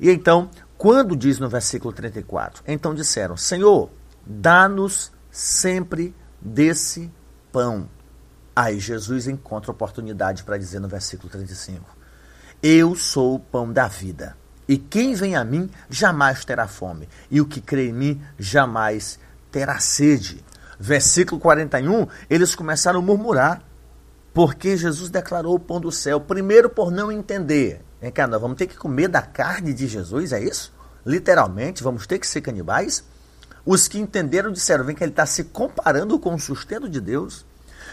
E 0.00 0.10
então, 0.10 0.50
quando 0.76 1.14
diz 1.14 1.38
no 1.38 1.48
versículo 1.48 1.92
34, 1.92 2.64
então 2.66 2.92
disseram: 2.92 3.36
Senhor, 3.36 3.88
dá-nos 4.26 5.12
sempre 5.30 6.12
desse 6.40 7.08
pão. 7.52 7.88
Aí 8.54 8.78
Jesus 8.78 9.26
encontra 9.26 9.70
oportunidade 9.70 10.42
para 10.44 10.58
dizer 10.58 10.80
no 10.80 10.88
versículo 10.88 11.30
35: 11.30 11.96
Eu 12.62 12.94
sou 12.94 13.36
o 13.36 13.40
pão 13.40 13.72
da 13.72 13.86
vida, 13.86 14.36
e 14.68 14.76
quem 14.76 15.14
vem 15.14 15.36
a 15.36 15.44
mim 15.44 15.70
jamais 15.88 16.44
terá 16.44 16.66
fome, 16.66 17.08
e 17.30 17.40
o 17.40 17.46
que 17.46 17.60
crê 17.60 17.88
em 17.88 17.92
mim 17.92 18.22
jamais 18.38 19.18
terá 19.50 19.78
sede. 19.78 20.44
Versículo 20.78 21.40
41, 21.40 22.06
eles 22.28 22.54
começaram 22.54 23.00
a 23.00 23.02
murmurar, 23.02 23.62
porque 24.32 24.76
Jesus 24.76 25.10
declarou 25.10 25.54
o 25.54 25.60
pão 25.60 25.80
do 25.80 25.92
céu, 25.92 26.20
primeiro 26.20 26.70
por 26.70 26.90
não 26.90 27.12
entender. 27.12 27.82
Vem 28.00 28.10
cá, 28.10 28.26
nós 28.26 28.40
vamos 28.40 28.56
ter 28.56 28.66
que 28.66 28.76
comer 28.76 29.08
da 29.08 29.20
carne 29.20 29.74
de 29.74 29.86
Jesus, 29.86 30.32
é 30.32 30.42
isso? 30.42 30.72
Literalmente, 31.04 31.82
vamos 31.82 32.06
ter 32.06 32.18
que 32.18 32.26
ser 32.26 32.40
canibais? 32.40 33.04
Os 33.64 33.88
que 33.88 33.98
entenderam 33.98 34.52
disseram: 34.52 34.84
vem 34.84 34.94
que 34.94 35.04
ele 35.04 35.12
está 35.12 35.26
se 35.26 35.44
comparando 35.44 36.18
com 36.18 36.34
o 36.34 36.38
sustento 36.38 36.88
de 36.88 37.00
Deus. 37.00 37.44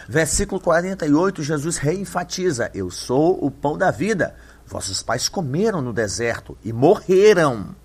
Versículo 0.07 0.61
48, 0.61 1.43
Jesus 1.43 1.77
reenfatiza: 1.77 2.71
Eu 2.73 2.89
sou 2.89 3.43
o 3.43 3.51
pão 3.51 3.77
da 3.77 3.91
vida. 3.91 4.35
Vossos 4.65 5.03
pais 5.03 5.27
comeram 5.27 5.81
no 5.81 5.91
deserto 5.91 6.57
e 6.63 6.71
morreram. 6.71 7.75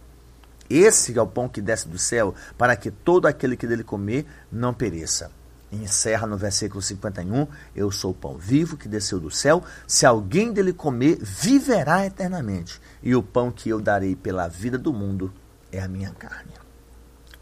Esse 0.71 1.19
é 1.19 1.21
o 1.21 1.27
pão 1.27 1.49
que 1.49 1.61
desce 1.61 1.89
do 1.89 1.99
céu, 1.99 2.35
para 2.57 2.77
que 2.77 2.91
todo 2.91 3.27
aquele 3.27 3.57
que 3.57 3.67
dele 3.67 3.83
comer 3.85 4.27
não 4.51 4.73
pereça. 4.73 5.31
E 5.71 5.77
encerra 5.77 6.27
no 6.27 6.37
versículo 6.37 6.81
51, 6.81 7.47
Eu 7.75 7.91
sou 7.91 8.13
o 8.13 8.15
pão 8.15 8.39
vivo 8.39 8.77
que 8.77 8.89
desceu 8.89 9.19
do 9.19 9.31
céu. 9.31 9.65
Se 9.87 10.07
alguém 10.07 10.53
dele 10.53 10.73
comer, 10.73 11.19
viverá 11.21 12.07
eternamente. 12.07 12.81
E 13.03 13.17
o 13.17 13.23
pão 13.23 13.51
que 13.51 13.69
eu 13.69 13.81
darei 13.81 14.15
pela 14.15 14.49
vida 14.49 14.79
do 14.79 14.93
mundo 14.93 15.33
é 15.73 15.81
a 15.81 15.89
minha 15.89 16.11
carne. 16.11 16.62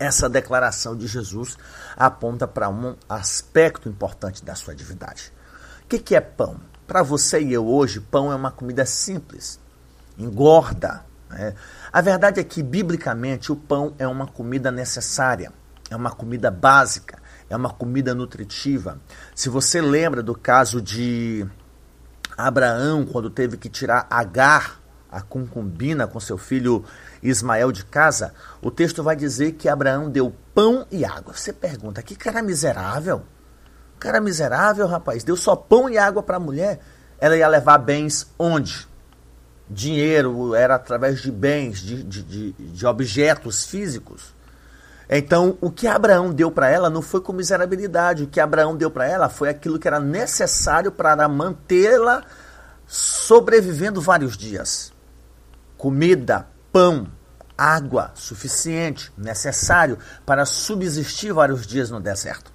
Essa 0.00 0.30
declaração 0.30 0.96
de 0.96 1.06
Jesus 1.06 1.58
aponta 1.94 2.48
para 2.48 2.70
um 2.70 2.96
aspecto 3.06 3.86
importante 3.86 4.42
da 4.42 4.54
sua 4.54 4.74
divindade. 4.74 5.30
O 5.84 5.88
que, 5.88 5.98
que 5.98 6.16
é 6.16 6.22
pão? 6.22 6.58
Para 6.86 7.02
você 7.02 7.38
e 7.42 7.52
eu 7.52 7.68
hoje, 7.68 8.00
pão 8.00 8.32
é 8.32 8.34
uma 8.34 8.50
comida 8.50 8.86
simples, 8.86 9.60
engorda. 10.16 11.04
Né? 11.28 11.54
A 11.92 12.00
verdade 12.00 12.40
é 12.40 12.44
que, 12.44 12.62
biblicamente, 12.62 13.52
o 13.52 13.56
pão 13.56 13.94
é 13.98 14.08
uma 14.08 14.26
comida 14.26 14.70
necessária, 14.70 15.52
é 15.90 15.96
uma 15.96 16.10
comida 16.10 16.50
básica, 16.50 17.18
é 17.50 17.54
uma 17.54 17.70
comida 17.70 18.14
nutritiva. 18.14 18.98
Se 19.34 19.50
você 19.50 19.82
lembra 19.82 20.22
do 20.22 20.34
caso 20.34 20.80
de 20.80 21.46
Abraão, 22.38 23.04
quando 23.04 23.28
teve 23.28 23.58
que 23.58 23.68
tirar 23.68 24.06
Agar, 24.08 24.79
a 25.10 25.20
concubina, 25.20 26.06
com 26.06 26.20
seu 26.20 26.38
filho 26.38 26.84
Ismael 27.22 27.72
de 27.72 27.84
casa, 27.84 28.32
o 28.62 28.70
texto 28.70 29.02
vai 29.02 29.16
dizer 29.16 29.52
que 29.52 29.68
Abraão 29.68 30.08
deu 30.08 30.32
pão 30.54 30.86
e 30.90 31.04
água. 31.04 31.34
Você 31.34 31.52
pergunta, 31.52 32.02
que 32.02 32.14
cara 32.14 32.42
miserável? 32.42 33.22
Cara 33.98 34.20
miserável, 34.20 34.86
rapaz, 34.86 35.24
deu 35.24 35.36
só 35.36 35.56
pão 35.56 35.88
e 35.88 35.98
água 35.98 36.22
para 36.22 36.36
a 36.36 36.40
mulher. 36.40 36.80
Ela 37.18 37.36
ia 37.36 37.48
levar 37.48 37.78
bens 37.78 38.32
onde? 38.38 38.88
Dinheiro 39.68 40.54
era 40.54 40.76
através 40.76 41.20
de 41.20 41.30
bens, 41.30 41.80
de, 41.80 42.02
de, 42.02 42.22
de, 42.22 42.52
de 42.52 42.86
objetos 42.86 43.66
físicos. 43.66 44.34
Então, 45.08 45.58
o 45.60 45.70
que 45.70 45.88
Abraão 45.88 46.32
deu 46.32 46.52
para 46.52 46.70
ela 46.70 46.88
não 46.88 47.02
foi 47.02 47.20
com 47.20 47.32
miserabilidade. 47.32 48.22
O 48.22 48.26
que 48.28 48.38
Abraão 48.38 48.76
deu 48.76 48.90
para 48.90 49.06
ela 49.06 49.28
foi 49.28 49.48
aquilo 49.48 49.78
que 49.78 49.88
era 49.88 49.98
necessário 49.98 50.92
para 50.92 51.28
mantê-la 51.28 52.24
sobrevivendo 52.86 54.00
vários 54.00 54.36
dias. 54.36 54.92
Comida, 55.80 56.46
pão, 56.70 57.06
água 57.56 58.10
suficiente, 58.14 59.10
necessário 59.16 59.98
para 60.26 60.44
subsistir 60.44 61.32
vários 61.32 61.66
dias 61.66 61.88
no 61.88 61.98
deserto. 61.98 62.52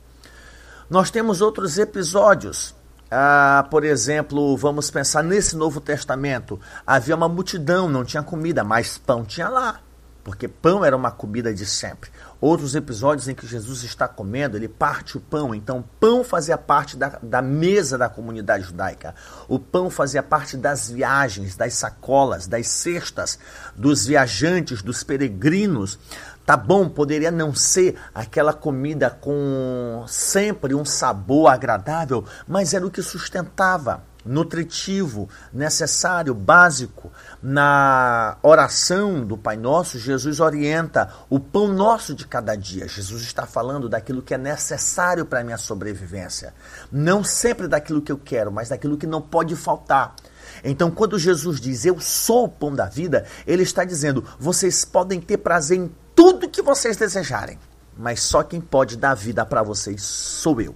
Nós 0.88 1.10
temos 1.10 1.42
outros 1.42 1.80
episódios. 1.80 2.76
Ah, 3.10 3.66
por 3.72 3.84
exemplo, 3.84 4.56
vamos 4.56 4.92
pensar 4.92 5.24
nesse 5.24 5.56
Novo 5.56 5.82
Testamento. 5.82 6.60
Havia 6.86 7.16
uma 7.16 7.28
multidão, 7.28 7.90
não 7.90 8.06
tinha 8.06 8.22
comida, 8.22 8.64
mas 8.64 9.00
pão 9.00 9.26
tinha 9.26 9.50
lá 9.50 9.80
porque 10.26 10.48
pão 10.48 10.84
era 10.84 10.98
uma 10.98 11.12
comida 11.12 11.54
de 11.54 11.68
sempre. 11.68 12.10
Outros 12.42 12.74
episódios 12.74 13.28
em 13.28 13.36
que 13.36 13.46
Jesus 13.46 13.84
está 13.84 14.08
comendo, 14.08 14.58
ele 14.58 14.68
parte 14.68 15.18
o 15.18 15.22
pão, 15.22 15.54
então 15.54 15.86
pão 16.00 16.24
fazia 16.24 16.58
parte 16.58 16.98
da, 16.98 17.20
da 17.22 17.44
mesa 17.44 17.96
da 17.96 18.10
comunidade 18.10 18.64
judaica. 18.64 19.14
O 19.48 19.60
pão 19.60 19.88
fazia 19.88 20.24
parte 20.24 20.58
das 20.58 20.90
viagens, 20.90 21.56
das 21.56 21.76
sacolas, 21.76 22.48
das 22.48 22.68
cestas, 22.68 23.38
dos 23.76 24.08
viajantes, 24.08 24.82
dos 24.82 25.04
peregrinos. 25.04 26.00
Tá 26.44 26.58
bom, 26.58 26.90
poderia 26.90 27.30
não 27.30 27.54
ser 27.54 27.96
aquela 28.14 28.52
comida 28.52 29.12
com 29.12 30.06
sempre 30.08 30.74
um 30.74 30.84
sabor 30.84 31.52
agradável, 31.52 32.26
mas 32.48 32.74
era 32.74 32.86
o 32.86 32.90
que 32.90 33.04
sustentava 33.04 34.04
nutritivo, 34.26 35.30
necessário, 35.54 36.34
básico. 36.34 37.12
Na 37.48 38.40
oração 38.42 39.24
do 39.24 39.38
Pai 39.38 39.56
Nosso, 39.56 40.00
Jesus 40.00 40.40
orienta 40.40 41.14
o 41.30 41.40
pão 41.40 41.68
nosso 41.68 42.16
de 42.16 42.26
cada 42.26 42.56
dia. 42.56 42.88
Jesus 42.88 43.22
está 43.22 43.46
falando 43.46 43.88
daquilo 43.88 44.24
que 44.24 44.34
é 44.34 44.38
necessário 44.38 45.28
para 45.28 45.42
a 45.42 45.44
minha 45.44 45.60
sobrevivência. 45.60 46.56
Não 46.92 47.24
sempre 47.24 47.68
daquilo 47.68 48.02
que 48.02 48.12
eu 48.12 48.18
quero, 48.18 48.52
mas 48.52 48.70
daquilo 48.70 48.98
que 48.98 49.06
não 49.06 49.22
pode 49.22 49.56
faltar. 49.56 50.16
Então, 50.64 50.90
quando 50.90 51.20
Jesus 51.20 51.62
diz 51.62 51.86
eu 51.86 52.00
sou 52.00 52.46
o 52.46 52.50
pão 52.50 52.74
da 52.74 52.88
vida, 52.88 53.28
ele 53.46 53.62
está 53.62 53.84
dizendo: 53.84 54.26
vocês 54.40 54.84
podem 54.84 55.22
ter 55.22 55.38
prazer 55.38 55.78
em 55.78 55.92
tudo 56.16 56.50
que 56.50 56.64
vocês 56.64 56.98
desejarem, 56.98 57.60
mas 57.96 58.24
só 58.24 58.42
quem 58.42 58.60
pode 58.60 58.98
dar 58.98 59.14
vida 59.14 59.46
para 59.46 59.62
vocês 59.62 60.02
sou 60.02 60.60
eu. 60.60 60.74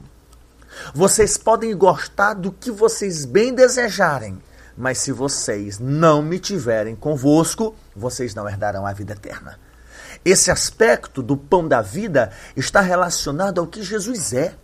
Vocês 0.93 1.35
podem 1.35 1.75
gostar 1.75 2.35
do 2.35 2.51
que 2.51 2.69
vocês 2.69 3.25
bem 3.25 3.55
desejarem, 3.55 4.39
mas 4.79 4.99
se 4.99 5.11
vocês 5.11 5.77
não 5.77 6.21
me 6.21 6.39
tiverem 6.39 6.95
convosco, 6.95 7.75
vocês 7.93 8.33
não 8.33 8.47
herdarão 8.47 8.85
a 8.85 8.93
vida 8.93 9.11
eterna. 9.11 9.59
Esse 10.23 10.49
aspecto 10.49 11.21
do 11.21 11.35
pão 11.35 11.67
da 11.67 11.81
vida 11.81 12.31
está 12.55 12.79
relacionado 12.79 13.59
ao 13.59 13.67
que 13.67 13.83
Jesus 13.83 14.31
é. 14.31 14.55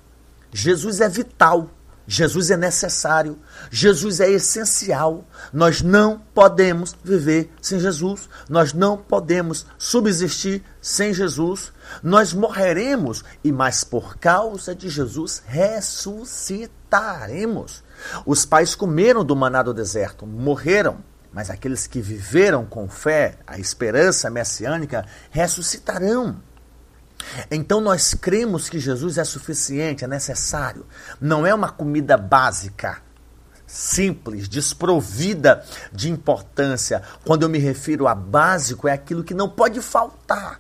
Jesus 0.53 1.01
é 1.01 1.10
vital. 1.10 1.69
Jesus 2.07 2.51
é 2.51 2.57
necessário, 2.57 3.39
Jesus 3.71 4.19
é 4.19 4.29
essencial. 4.29 5.25
Nós 5.51 5.81
não 5.81 6.21
podemos 6.33 6.95
viver 7.03 7.51
sem 7.62 7.79
Jesus, 7.79 8.29
nós 8.47 8.74
não 8.74 8.95
podemos 8.97 9.65
subsistir 9.77 10.63
sem 10.81 11.13
Jesus. 11.13 11.74
Nós 12.03 12.33
morreremos 12.33 13.24
e 13.43 13.51
mais 13.51 13.83
por 13.83 14.17
causa 14.17 14.75
de 14.75 14.88
Jesus 14.89 15.41
ressuscitaremos. 15.45 17.83
Os 18.25 18.45
pais 18.45 18.75
comeram 18.75 19.25
do 19.25 19.35
maná 19.35 19.63
do 19.63 19.74
deserto, 19.74 20.27
morreram, 20.27 20.97
mas 21.33 21.50
aqueles 21.50 21.88
que 21.88 22.01
viveram 22.01 22.65
com 22.65 22.88
fé, 22.88 23.39
a 23.45 23.59
esperança 23.59 24.29
messiânica, 24.29 25.05
ressuscitarão. 25.31 26.39
Então 27.50 27.82
nós 27.82 28.13
cremos 28.13 28.70
que 28.70 28.79
Jesus 28.79 29.17
é 29.17 29.24
suficiente, 29.24 30.03
é 30.03 30.08
necessário. 30.08 30.86
Não 31.20 31.46
é 31.46 31.53
uma 31.53 31.70
comida 31.70 32.17
básica, 32.17 33.01
simples, 33.65 34.48
desprovida 34.48 35.63
de 35.91 36.10
importância. 36.10 37.01
Quando 37.25 37.44
eu 37.44 37.50
me 37.50 37.58
refiro 37.58 38.08
a 38.08 38.15
básico, 38.15 38.88
é 38.88 38.94
aquilo 38.94 39.24
que 39.24 39.34
não 39.34 39.50
pode 39.50 39.82
faltar, 39.82 40.60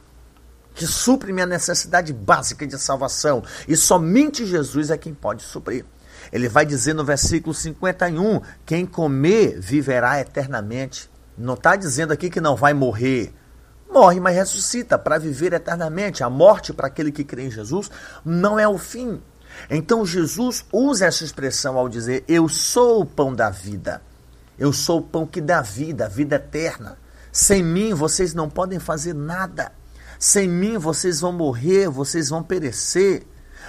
que 0.73 0.85
supre 0.85 1.31
minha 1.31 1.45
necessidade 1.45 2.11
básica 2.11 2.65
de 2.65 2.77
salvação. 2.77 3.43
E 3.67 3.75
somente 3.75 4.45
Jesus 4.45 4.89
é 4.89 4.97
quem 4.97 5.13
pode 5.13 5.43
suprir. 5.43 5.85
Ele 6.31 6.49
vai 6.49 6.65
dizer 6.65 6.93
no 6.93 7.05
versículo 7.05 7.53
51: 7.53 8.41
quem 8.65 8.85
comer 8.85 9.59
viverá 9.59 10.19
eternamente. 10.19 11.09
Não 11.37 11.53
está 11.53 11.75
dizendo 11.75 12.13
aqui 12.13 12.29
que 12.29 12.41
não 12.41 12.55
vai 12.55 12.73
morrer 12.73 13.33
morre, 13.89 14.19
mas 14.19 14.35
ressuscita 14.35 14.97
para 14.97 15.17
viver 15.17 15.53
eternamente. 15.53 16.23
A 16.23 16.29
morte 16.29 16.73
para 16.73 16.87
aquele 16.87 17.11
que 17.11 17.23
crê 17.23 17.45
em 17.45 17.51
Jesus 17.51 17.89
não 18.23 18.59
é 18.59 18.67
o 18.67 18.77
fim. 18.77 19.21
Então 19.69 20.05
Jesus 20.05 20.65
usa 20.71 21.05
essa 21.05 21.23
expressão 21.23 21.77
ao 21.77 21.89
dizer: 21.89 22.23
Eu 22.27 22.49
sou 22.49 23.01
o 23.01 23.05
pão 23.05 23.33
da 23.33 23.49
vida. 23.49 24.01
Eu 24.57 24.71
sou 24.71 24.99
o 24.99 25.03
pão 25.03 25.25
que 25.25 25.41
dá 25.41 25.61
vida, 25.61 26.07
vida 26.07 26.37
eterna. 26.37 26.97
Sem 27.31 27.61
mim 27.63 27.93
vocês 27.93 28.33
não 28.33 28.49
podem 28.49 28.79
fazer 28.79 29.13
nada. 29.13 29.71
Sem 30.17 30.47
mim 30.47 30.77
vocês 30.77 31.19
vão 31.19 31.33
morrer, 31.33 31.89
vocês 31.89 32.29
vão 32.29 32.41
perecer. 32.41 33.23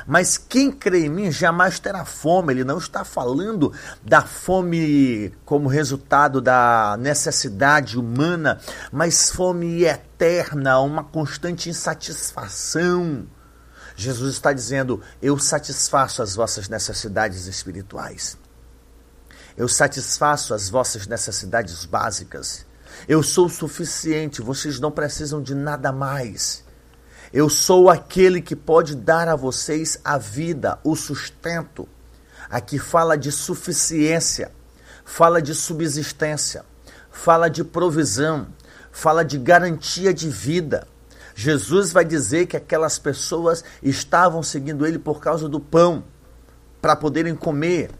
Mas 0.06 0.36
quem 0.36 0.70
crê 0.72 1.06
em 1.06 1.08
mim 1.08 1.30
jamais 1.30 1.78
terá 1.78 2.04
fome. 2.04 2.52
Ele 2.52 2.64
não 2.64 2.78
está 2.78 3.04
falando 3.04 3.72
da 4.02 4.22
fome 4.22 5.32
como 5.44 5.68
resultado 5.68 6.40
da 6.40 6.96
necessidade 6.98 7.98
humana, 7.98 8.60
mas 8.90 9.30
fome 9.30 9.84
eterna, 9.84 10.80
uma 10.80 11.04
constante 11.04 11.70
insatisfação. 11.70 13.26
Jesus 13.94 14.34
está 14.34 14.52
dizendo: 14.52 15.00
Eu 15.22 15.38
satisfaço 15.38 16.22
as 16.22 16.34
vossas 16.34 16.68
necessidades 16.68 17.46
espirituais. 17.46 18.36
Eu 19.56 19.68
satisfaço 19.68 20.52
as 20.52 20.68
vossas 20.68 21.06
necessidades 21.06 21.86
básicas. 21.86 22.66
Eu 23.08 23.22
sou 23.22 23.46
o 23.46 23.50
suficiente, 23.50 24.42
vocês 24.42 24.78
não 24.78 24.90
precisam 24.90 25.42
de 25.42 25.54
nada 25.54 25.90
mais. 25.92 26.65
Eu 27.32 27.48
sou 27.48 27.90
aquele 27.90 28.40
que 28.40 28.54
pode 28.54 28.94
dar 28.94 29.28
a 29.28 29.36
vocês 29.36 29.98
a 30.04 30.16
vida, 30.16 30.78
o 30.84 30.94
sustento. 30.94 31.88
Aqui 32.48 32.78
fala 32.78 33.16
de 33.18 33.32
suficiência, 33.32 34.52
fala 35.04 35.42
de 35.42 35.54
subsistência, 35.54 36.64
fala 37.10 37.48
de 37.48 37.64
provisão, 37.64 38.46
fala 38.92 39.24
de 39.24 39.38
garantia 39.38 40.14
de 40.14 40.28
vida. 40.28 40.86
Jesus 41.34 41.92
vai 41.92 42.04
dizer 42.04 42.46
que 42.46 42.56
aquelas 42.56 42.98
pessoas 42.98 43.64
estavam 43.82 44.42
seguindo 44.42 44.86
ele 44.86 44.98
por 44.98 45.20
causa 45.20 45.48
do 45.48 45.60
pão, 45.60 46.04
para 46.80 46.94
poderem 46.94 47.34
comer, 47.34 47.90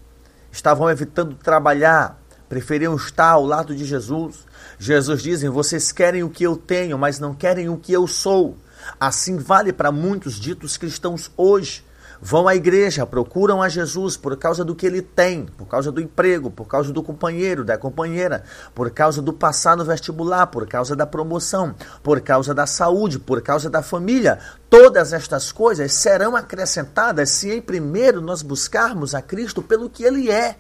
estavam 0.51 0.89
evitando 0.89 1.35
trabalhar, 1.35 2.19
preferiam 2.49 2.95
estar 2.95 3.31
ao 3.31 3.45
lado 3.45 3.75
de 3.75 3.85
Jesus. 3.85 4.47
Jesus 4.79 5.23
dizem: 5.23 5.51
Vocês 5.51 5.91
querem 5.91 6.23
o 6.23 6.31
que 6.31 6.45
eu 6.45 6.57
tenho, 6.57 6.97
mas 6.97 7.19
não 7.19 7.35
querem 7.35 7.69
o 7.69 7.77
que 7.77 7.93
eu 7.93 8.07
sou. 8.07 8.57
Assim 8.99 9.37
vale 9.37 9.73
para 9.73 9.93
muitos 9.93 10.35
ditos 10.35 10.77
cristãos 10.77 11.31
hoje 11.37 11.85
vão 12.21 12.49
à 12.49 12.55
igreja, 12.55 13.07
procuram 13.07 13.63
a 13.63 13.69
Jesus 13.69 14.17
por 14.17 14.37
causa 14.37 14.65
do 14.65 14.75
que 14.75 14.87
ele 14.87 15.03
tem, 15.03 15.47
por 15.47 15.67
causa 15.67 15.93
do 15.93 16.01
emprego, 16.01 16.51
por 16.51 16.67
causa 16.67 16.93
do 16.93 17.03
companheiro, 17.03 17.65
da 17.65 17.77
companheira, 17.77 18.45
por 18.75 18.91
causa 18.91 19.21
do 19.21 19.33
passar 19.33 19.77
no 19.77 19.85
vestibular, 19.85 20.47
por 20.47 20.67
causa 20.67 20.97
da 20.97 21.07
promoção, 21.07 21.75
por 22.03 22.21
causa 22.21 22.55
da 22.55 22.67
saúde, 22.67 23.19
por 23.19 23.43
causa 23.43 23.69
da 23.69 23.83
família. 23.83 24.39
Todas 24.69 25.13
estas 25.13 25.53
coisas 25.53 25.93
serão 25.93 26.37
acrescentadas 26.37 27.31
se 27.31 27.53
em 27.53 27.61
primeiro 27.61 28.21
nós 28.21 28.43
buscarmos 28.43 29.15
a 29.15 29.23
Cristo 29.23 29.63
pelo 29.63 29.91
que 29.91 30.05
ele 30.05 30.31
é 30.31 30.57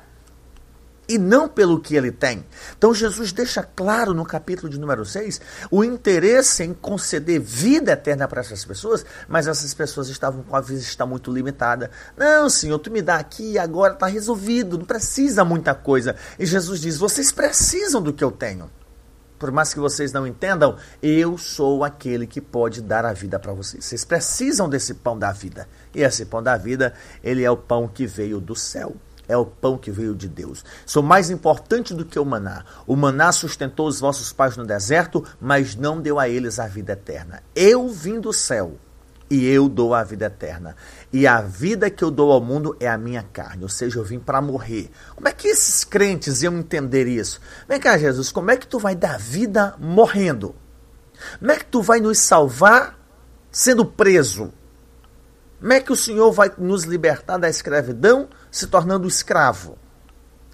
e 1.08 1.18
não 1.18 1.48
pelo 1.48 1.80
que 1.80 1.96
ele 1.96 2.10
tem. 2.10 2.44
Então 2.76 2.94
Jesus 2.94 3.32
deixa 3.32 3.62
claro 3.62 4.14
no 4.14 4.24
capítulo 4.24 4.68
de 4.68 4.78
número 4.78 5.04
6 5.04 5.40
o 5.70 5.84
interesse 5.84 6.62
em 6.62 6.74
conceder 6.74 7.40
vida 7.40 7.92
eterna 7.92 8.26
para 8.26 8.40
essas 8.40 8.64
pessoas, 8.64 9.04
mas 9.28 9.46
essas 9.46 9.72
pessoas 9.74 10.08
estavam 10.08 10.42
com 10.42 10.56
a 10.56 10.60
vista 10.60 11.06
muito 11.06 11.32
limitada. 11.32 11.90
Não, 12.16 12.48
Senhor, 12.48 12.78
tu 12.78 12.90
me 12.90 13.02
dá 13.02 13.16
aqui 13.16 13.58
agora 13.58 13.92
está 13.92 14.06
resolvido, 14.06 14.78
não 14.78 14.84
precisa 14.84 15.44
muita 15.44 15.74
coisa. 15.74 16.16
E 16.38 16.46
Jesus 16.46 16.80
diz: 16.80 16.96
vocês 16.96 17.32
precisam 17.32 18.02
do 18.02 18.12
que 18.12 18.24
eu 18.24 18.30
tenho. 18.30 18.70
Por 19.38 19.50
mais 19.50 19.74
que 19.74 19.80
vocês 19.80 20.12
não 20.12 20.26
entendam, 20.26 20.76
eu 21.02 21.36
sou 21.36 21.84
aquele 21.84 22.26
que 22.26 22.40
pode 22.40 22.80
dar 22.80 23.04
a 23.04 23.12
vida 23.12 23.38
para 23.38 23.52
vocês. 23.52 23.84
Vocês 23.84 24.02
precisam 24.02 24.66
desse 24.66 24.94
pão 24.94 25.18
da 25.18 25.30
vida. 25.30 25.68
E 25.94 26.02
esse 26.02 26.24
pão 26.24 26.42
da 26.42 26.56
vida, 26.56 26.94
ele 27.22 27.44
é 27.44 27.50
o 27.50 27.56
pão 27.56 27.86
que 27.86 28.06
veio 28.06 28.40
do 28.40 28.54
céu 28.54 28.96
é 29.28 29.36
o 29.36 29.46
pão 29.46 29.76
que 29.76 29.90
veio 29.90 30.14
de 30.14 30.28
Deus. 30.28 30.64
Sou 30.84 31.02
mais 31.02 31.30
importante 31.30 31.94
do 31.94 32.04
que 32.04 32.18
o 32.18 32.24
maná. 32.24 32.64
O 32.86 32.96
maná 32.96 33.32
sustentou 33.32 33.86
os 33.86 34.00
vossos 34.00 34.32
pais 34.32 34.56
no 34.56 34.66
deserto, 34.66 35.24
mas 35.40 35.74
não 35.74 36.00
deu 36.00 36.18
a 36.18 36.28
eles 36.28 36.58
a 36.58 36.66
vida 36.66 36.92
eterna. 36.92 37.42
Eu 37.54 37.88
vim 37.88 38.20
do 38.20 38.32
céu 38.32 38.78
e 39.30 39.46
eu 39.46 39.68
dou 39.68 39.94
a 39.94 40.04
vida 40.04 40.26
eterna. 40.26 40.76
E 41.12 41.26
a 41.26 41.40
vida 41.40 41.90
que 41.90 42.04
eu 42.04 42.10
dou 42.10 42.30
ao 42.30 42.40
mundo 42.40 42.76
é 42.78 42.88
a 42.88 42.98
minha 42.98 43.22
carne, 43.22 43.62
ou 43.62 43.68
seja, 43.68 43.98
eu 43.98 44.04
vim 44.04 44.18
para 44.18 44.40
morrer. 44.40 44.90
Como 45.14 45.28
é 45.28 45.32
que 45.32 45.48
esses 45.48 45.84
crentes 45.84 46.42
iam 46.42 46.58
entender 46.58 47.06
isso? 47.06 47.40
Vem 47.68 47.80
cá, 47.80 47.98
Jesus, 47.98 48.30
como 48.30 48.50
é 48.50 48.56
que 48.56 48.66
tu 48.66 48.78
vai 48.78 48.94
dar 48.94 49.18
vida 49.18 49.74
morrendo? 49.78 50.54
Como 51.38 51.50
é 51.50 51.56
que 51.56 51.64
tu 51.64 51.82
vai 51.82 52.00
nos 52.00 52.18
salvar 52.18 52.98
sendo 53.50 53.84
preso? 53.84 54.52
Como 55.58 55.72
é 55.72 55.80
que 55.80 55.92
o 55.92 55.96
Senhor 55.96 56.30
vai 56.32 56.52
nos 56.58 56.84
libertar 56.84 57.38
da 57.38 57.48
escravidão 57.48 58.28
se 58.50 58.66
tornando 58.66 59.08
escravo? 59.08 59.78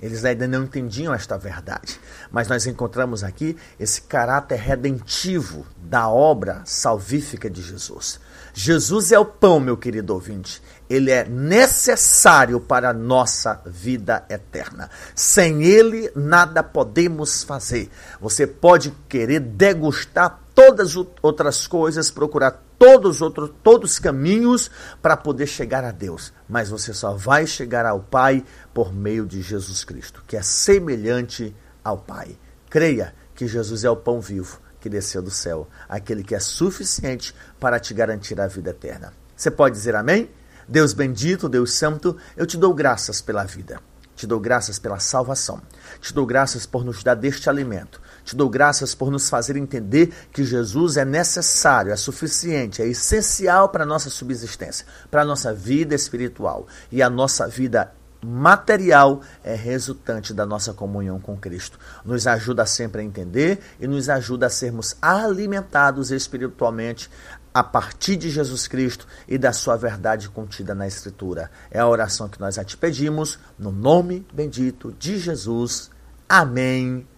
Eles 0.02 0.24
ainda 0.24 0.48
não 0.48 0.64
entendiam 0.64 1.14
esta 1.14 1.38
verdade. 1.38 2.00
Mas 2.28 2.48
nós 2.48 2.66
encontramos 2.66 3.22
aqui 3.22 3.56
esse 3.78 4.02
caráter 4.02 4.58
redentivo 4.58 5.64
da 5.76 6.08
obra 6.08 6.62
salvífica 6.64 7.48
de 7.48 7.62
Jesus. 7.62 8.18
Jesus 8.52 9.12
é 9.12 9.18
o 9.18 9.24
pão, 9.24 9.60
meu 9.60 9.76
querido 9.76 10.12
ouvinte. 10.12 10.60
Ele 10.90 11.10
é 11.12 11.24
necessário 11.24 12.58
para 12.60 12.90
a 12.90 12.92
nossa 12.92 13.62
vida 13.64 14.24
eterna. 14.28 14.90
Sem 15.14 15.62
ele, 15.62 16.10
nada 16.16 16.64
podemos 16.64 17.44
fazer. 17.44 17.88
Você 18.20 18.44
pode 18.44 18.90
querer 19.08 19.38
degustar 19.38 20.40
todas 20.52 20.96
as 20.96 21.06
outras 21.22 21.66
coisas, 21.68 22.10
procurar 22.10 22.60
todos 22.82 23.16
os 23.16 23.22
outros, 23.22 23.50
todos 23.62 23.92
os 23.92 23.98
caminhos 24.00 24.68
para 25.00 25.16
poder 25.16 25.46
chegar 25.46 25.84
a 25.84 25.92
Deus, 25.92 26.32
mas 26.48 26.68
você 26.68 26.92
só 26.92 27.14
vai 27.14 27.46
chegar 27.46 27.86
ao 27.86 28.00
Pai 28.00 28.44
por 28.74 28.92
meio 28.92 29.24
de 29.24 29.40
Jesus 29.40 29.84
Cristo, 29.84 30.20
que 30.26 30.36
é 30.36 30.42
semelhante 30.42 31.54
ao 31.84 31.96
Pai. 31.96 32.36
Creia 32.68 33.14
que 33.36 33.46
Jesus 33.46 33.84
é 33.84 33.90
o 33.90 33.94
pão 33.94 34.20
vivo 34.20 34.60
que 34.80 34.88
desceu 34.88 35.22
do 35.22 35.30
céu, 35.30 35.68
aquele 35.88 36.24
que 36.24 36.34
é 36.34 36.40
suficiente 36.40 37.32
para 37.60 37.78
te 37.78 37.94
garantir 37.94 38.40
a 38.40 38.48
vida 38.48 38.70
eterna. 38.70 39.12
Você 39.36 39.48
pode 39.48 39.76
dizer 39.76 39.94
amém? 39.94 40.28
Deus 40.66 40.92
bendito, 40.92 41.48
Deus 41.48 41.74
santo, 41.74 42.16
eu 42.36 42.46
te 42.46 42.56
dou 42.56 42.74
graças 42.74 43.22
pela 43.22 43.44
vida. 43.44 43.80
Te 44.16 44.26
dou 44.26 44.40
graças 44.40 44.80
pela 44.80 44.98
salvação. 44.98 45.62
Te 46.00 46.12
dou 46.12 46.26
graças 46.26 46.66
por 46.66 46.84
nos 46.84 47.02
dar 47.04 47.14
deste 47.14 47.48
alimento. 47.48 48.00
Te 48.24 48.36
dou 48.36 48.48
graças 48.48 48.94
por 48.94 49.10
nos 49.10 49.28
fazer 49.28 49.56
entender 49.56 50.12
que 50.32 50.44
Jesus 50.44 50.96
é 50.96 51.04
necessário, 51.04 51.92
é 51.92 51.96
suficiente, 51.96 52.82
é 52.82 52.86
essencial 52.86 53.68
para 53.68 53.84
a 53.84 53.86
nossa 53.86 54.10
subsistência, 54.10 54.86
para 55.10 55.22
a 55.22 55.24
nossa 55.24 55.52
vida 55.52 55.94
espiritual. 55.94 56.66
E 56.90 57.02
a 57.02 57.10
nossa 57.10 57.46
vida 57.48 57.92
material 58.24 59.20
é 59.42 59.54
resultante 59.54 60.32
da 60.32 60.46
nossa 60.46 60.72
comunhão 60.72 61.18
com 61.18 61.36
Cristo. 61.36 61.78
Nos 62.04 62.26
ajuda 62.26 62.64
sempre 62.64 63.02
a 63.02 63.04
entender 63.04 63.58
e 63.80 63.86
nos 63.86 64.08
ajuda 64.08 64.46
a 64.46 64.50
sermos 64.50 64.96
alimentados 65.02 66.10
espiritualmente 66.10 67.10
a 67.54 67.62
partir 67.62 68.16
de 68.16 68.30
Jesus 68.30 68.66
Cristo 68.66 69.06
e 69.28 69.36
da 69.36 69.52
sua 69.52 69.76
verdade 69.76 70.28
contida 70.28 70.74
na 70.74 70.86
Escritura. 70.86 71.50
É 71.70 71.80
a 71.80 71.88
oração 71.88 72.28
que 72.28 72.40
nós 72.40 72.58
a 72.58 72.64
te 72.64 72.76
pedimos, 72.76 73.38
no 73.58 73.70
nome 73.70 74.26
bendito 74.32 74.92
de 74.98 75.18
Jesus. 75.18 75.90
Amém. 76.28 77.11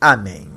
Amém. 0.00 0.48